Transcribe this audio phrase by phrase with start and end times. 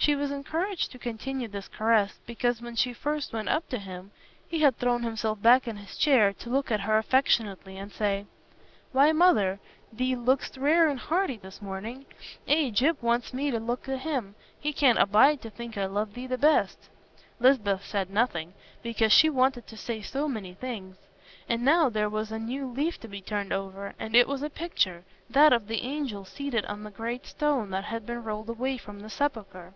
[0.00, 4.10] She was encouraged to continue this caress, because when she first went up to him,
[4.48, 8.24] he had thrown himself back in his chair to look at her affectionately and say,
[8.92, 9.60] "Why, Mother,
[9.92, 12.06] thee look'st rare and hearty this morning.
[12.46, 14.34] Eh, Gyp wants me t' look at him.
[14.58, 16.88] He can't abide to think I love thee the best."
[17.38, 20.96] Lisbeth said nothing, because she wanted to say so many things.
[21.50, 24.48] And now there was a new leaf to be turned over, and it was a
[24.48, 29.00] picture—that of the angel seated on the great stone that has been rolled away from
[29.00, 29.74] the sepulchre.